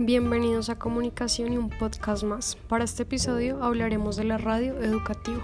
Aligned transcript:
Bienvenidos 0.00 0.70
a 0.70 0.78
Comunicación 0.78 1.52
y 1.52 1.56
un 1.56 1.70
podcast 1.70 2.22
más. 2.22 2.54
Para 2.68 2.84
este 2.84 3.02
episodio 3.02 3.64
hablaremos 3.64 4.14
de 4.14 4.22
la 4.22 4.38
radio 4.38 4.80
educativa. 4.80 5.42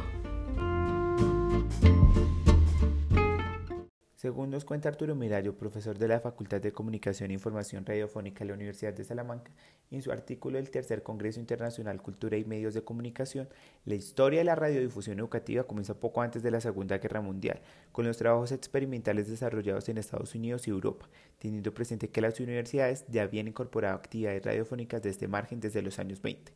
Según 4.25 4.49
nos 4.49 4.65
cuenta 4.65 4.89
Arturo 4.89 5.15
Mirayo, 5.15 5.59
profesor 5.59 5.99
de 5.99 6.09
la 6.09 6.19
Facultad 6.19 6.59
de 6.59 6.73
Comunicación 6.73 7.31
e 7.31 7.35
Información 7.35 7.85
Radiofónica 7.85 8.39
de 8.39 8.47
la 8.47 8.55
Universidad 8.55 8.95
de 8.95 9.05
Salamanca, 9.05 9.53
en 9.91 10.01
su 10.01 10.11
artículo 10.13 10.57
del 10.57 10.71
Tercer 10.71 11.03
Congreso 11.03 11.41
Internacional 11.41 12.01
Cultura 12.01 12.39
y 12.39 12.45
Medios 12.47 12.73
de 12.73 12.83
Comunicación, 12.83 13.51
la 13.85 13.97
historia 13.97 14.39
de 14.39 14.47
la 14.47 14.55
radiodifusión 14.55 15.19
educativa 15.19 15.65
comienza 15.65 16.01
poco 16.01 16.23
antes 16.23 16.43
de 16.43 16.51
la 16.51 16.63
Segunda 16.63 16.97
Guerra 16.97 17.21
Mundial, 17.21 17.61
con 17.93 18.07
los 18.07 18.17
trabajos 18.17 18.51
experimentales 18.51 19.29
desarrollados 19.29 19.91
en 19.91 19.99
Estados 19.99 20.35
Unidos 20.35 20.67
y 20.69 20.71
Europa, 20.71 21.07
teniendo 21.39 21.75
presente 21.75 22.09
que 22.09 22.23
las 22.23 22.41
universidades 22.41 23.05
ya 23.09 23.25
habían 23.25 23.47
incorporado 23.47 23.95
actividades 23.95 24.43
radiofónicas 24.43 25.03
de 25.03 25.11
este 25.11 25.29
margen 25.29 25.61
desde 25.61 25.83
los 25.83 25.99
años 25.99 26.23
20. 26.23 26.51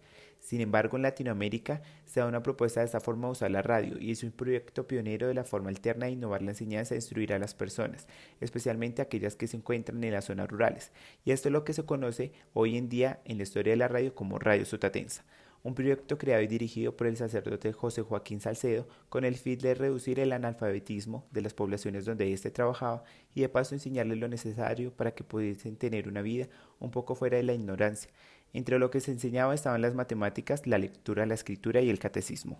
Sin 0.48 0.62
embargo, 0.62 0.96
en 0.96 1.02
Latinoamérica 1.02 1.82
se 2.06 2.20
da 2.20 2.26
una 2.26 2.42
propuesta 2.42 2.80
de 2.80 2.86
esta 2.86 3.00
forma 3.00 3.26
de 3.26 3.32
usar 3.32 3.50
la 3.50 3.60
radio 3.60 4.00
y 4.00 4.12
es 4.12 4.22
un 4.22 4.30
proyecto 4.30 4.88
pionero 4.88 5.28
de 5.28 5.34
la 5.34 5.44
forma 5.44 5.68
alterna 5.68 6.06
de 6.06 6.12
innovar 6.12 6.40
la 6.40 6.52
enseñanza 6.52 6.94
e 6.94 6.96
instruir 6.96 7.34
a 7.34 7.38
las 7.38 7.52
personas, 7.52 8.08
especialmente 8.40 9.02
aquellas 9.02 9.36
que 9.36 9.46
se 9.46 9.58
encuentran 9.58 10.02
en 10.02 10.14
las 10.14 10.24
zonas 10.24 10.48
rurales. 10.48 10.90
Y 11.26 11.32
esto 11.32 11.50
es 11.50 11.52
lo 11.52 11.64
que 11.64 11.74
se 11.74 11.84
conoce 11.84 12.32
hoy 12.54 12.78
en 12.78 12.88
día 12.88 13.20
en 13.26 13.36
la 13.36 13.42
historia 13.42 13.74
de 13.74 13.76
la 13.76 13.88
radio 13.88 14.14
como 14.14 14.38
Radio 14.38 14.64
Sotatensa 14.64 15.22
un 15.62 15.74
proyecto 15.74 16.18
creado 16.18 16.42
y 16.42 16.46
dirigido 16.46 16.96
por 16.96 17.06
el 17.06 17.16
sacerdote 17.16 17.72
José 17.72 18.02
Joaquín 18.02 18.40
Salcedo 18.40 18.86
con 19.08 19.24
el 19.24 19.36
fin 19.36 19.58
de 19.58 19.74
reducir 19.74 20.20
el 20.20 20.32
analfabetismo 20.32 21.26
de 21.30 21.42
las 21.42 21.54
poblaciones 21.54 22.04
donde 22.04 22.32
éste 22.32 22.50
trabajaba 22.50 23.04
y 23.34 23.40
de 23.40 23.48
paso 23.48 23.74
enseñarles 23.74 24.18
lo 24.18 24.28
necesario 24.28 24.92
para 24.92 25.12
que 25.12 25.24
pudiesen 25.24 25.76
tener 25.76 26.08
una 26.08 26.22
vida 26.22 26.48
un 26.78 26.90
poco 26.90 27.14
fuera 27.14 27.36
de 27.36 27.42
la 27.42 27.54
ignorancia. 27.54 28.10
Entre 28.52 28.78
lo 28.78 28.90
que 28.90 29.00
se 29.00 29.10
enseñaba 29.10 29.54
estaban 29.54 29.82
las 29.82 29.94
matemáticas, 29.94 30.66
la 30.66 30.78
lectura, 30.78 31.26
la 31.26 31.34
escritura 31.34 31.80
y 31.80 31.90
el 31.90 31.98
catecismo. 31.98 32.58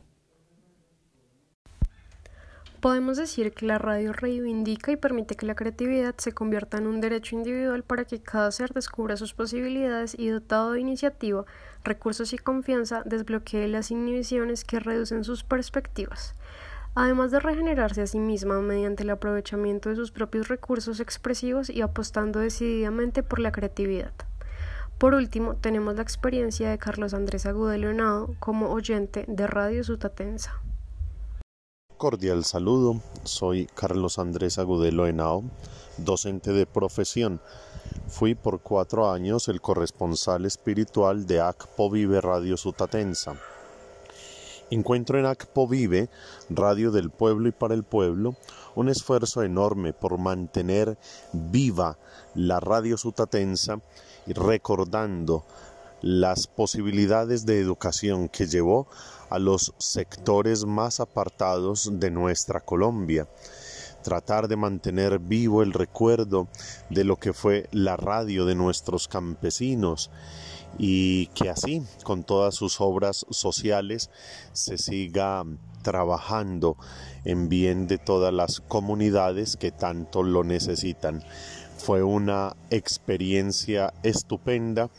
Podemos 2.81 3.17
decir 3.17 3.53
que 3.53 3.67
la 3.67 3.77
radio 3.79 4.13
reivindica 4.13 4.93
y 4.93 4.97
permite 4.97 5.35
que 5.35 5.47
la 5.47 5.57
creatividad 5.57 6.15
se 6.17 6.31
convierta 6.31 6.79
en 6.79 6.87
un 6.87 7.01
derecho 7.01 7.35
individual 7.35 7.83
para 7.83 8.05
que 8.05 8.23
cada 8.23 8.53
ser 8.53 8.73
descubra 8.73 9.17
sus 9.17 9.35
posibilidades 9.35 10.15
y 10.17 10.29
dotado 10.29 10.73
de 10.73 10.81
iniciativa, 10.81 11.45
recursos 11.83 12.33
y 12.33 12.39
confianza 12.39 13.03
desbloquee 13.05 13.67
las 13.67 13.91
inhibiciones 13.91 14.63
que 14.63 14.79
reducen 14.79 15.25
sus 15.25 15.43
perspectivas. 15.43 16.37
Además 16.95 17.33
de 17.33 17.41
regenerarse 17.41 18.03
a 18.03 18.07
sí 18.07 18.21
misma 18.21 18.61
mediante 18.61 19.03
el 19.03 19.11
aprovechamiento 19.11 19.89
de 19.89 19.97
sus 19.97 20.13
propios 20.13 20.47
recursos 20.47 21.01
expresivos 21.01 21.71
y 21.71 21.83
apostando 21.83 22.39
decididamente 22.39 23.25
por 23.25 23.41
la 23.41 23.51
creatividad. 23.51 24.13
Por 24.99 25.15
último, 25.15 25.57
tenemos 25.57 25.97
la 25.97 26.03
experiencia 26.03 26.71
de 26.71 26.79
Carlos 26.79 27.13
Andrés 27.13 27.45
Agudelo 27.45 27.91
Henao 27.91 28.37
como 28.39 28.71
oyente 28.71 29.25
de 29.27 29.49
Radio 29.49 29.83
Sutatensa. 29.83 30.61
Cordial 31.99 32.45
saludo, 32.45 33.01
soy 33.25 33.67
Carlos 33.67 34.21
Andrés 34.21 34.61
Agudelo 34.61 35.09
Henao, 35.09 35.43
docente 35.97 36.53
de 36.53 36.65
profesión. 36.65 37.41
Fui 38.07 38.37
por 38.37 38.61
cuatro 38.61 39.11
años 39.11 39.49
el 39.49 39.61
corresponsal 39.61 40.47
espiritual 40.47 41.27
de 41.27 41.41
ACPO 41.41 41.91
Vive 41.91 42.21
Radio 42.21 42.57
Sutatensa. 42.57 43.35
Encuentro 44.71 45.19
en 45.19 45.27
ACPO 45.27 45.67
Vive, 45.67 46.09
Radio 46.51 46.93
del 46.93 47.11
Pueblo 47.11 47.49
y 47.49 47.53
para 47.53 47.75
el 47.75 47.83
Pueblo, 47.83 48.37
un 48.77 48.89
esfuerzo 48.89 49.43
enorme 49.43 49.93
por 49.93 50.19
mantener 50.19 50.97
viva 51.33 51.99
la 52.37 52.61
radio 52.61 52.97
sutatensa 52.97 53.81
y 54.25 54.35
recordando 54.35 55.45
las 56.01 56.47
posibilidades 56.47 57.47
de 57.47 57.61
educación 57.61 58.29
que 58.29 58.47
llevó 58.47 58.89
a 59.31 59.39
los 59.39 59.75
sectores 59.79 60.65
más 60.65 61.01
apartados 61.01 61.91
de 61.93 62.11
nuestra 62.11 62.61
Colombia. 62.61 63.29
Tratar 64.03 64.49
de 64.49 64.57
mantener 64.57 65.19
vivo 65.19 65.63
el 65.63 65.73
recuerdo 65.73 66.49
de 66.89 67.05
lo 67.05 67.17
que 67.17 67.33
fue 67.33 67.69
la 67.73 67.97
radio 67.97 68.47
de 68.47 68.55
nuestros 68.55 69.09
campesinos 69.09 70.11
y 70.79 71.27
que 71.29 71.51
así, 71.51 71.83
con 72.05 72.25
todas 72.25 72.55
sus 72.55 72.81
obras 72.81 73.27
sociales, 73.31 74.11
se 74.53 74.79
siga 74.79 75.45
trabajando 75.83 76.77
en 77.25 77.49
bien 77.49 77.87
de 77.87 77.99
todas 77.99 78.33
las 78.33 78.61
comunidades 78.61 79.57
que 79.57 79.73
tanto 79.73 80.23
lo 80.23 80.45
necesitan. 80.45 81.25
Fue 81.79 82.03
una 82.03 82.55
experiencia 82.71 83.95
estupenda 84.03 84.91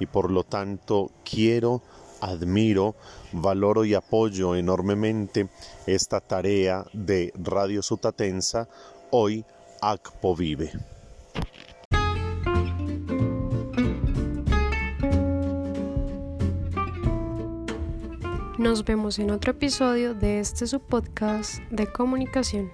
y 0.00 0.06
por 0.06 0.30
lo 0.30 0.44
tanto 0.44 1.10
quiero, 1.24 1.82
admiro, 2.20 2.94
valoro 3.32 3.84
y 3.84 3.94
apoyo 3.94 4.56
enormemente 4.56 5.48
esta 5.86 6.20
tarea 6.20 6.86
de 6.92 7.32
Radio 7.36 7.82
Sutatensa, 7.82 8.68
hoy 9.10 9.44
ACPO 9.82 10.36
Vive. 10.36 10.72
Nos 18.58 18.84
vemos 18.84 19.20
en 19.20 19.30
otro 19.30 19.52
episodio 19.52 20.14
de 20.14 20.40
este 20.40 20.66
subpodcast 20.66 21.60
de 21.70 21.86
comunicación. 21.86 22.72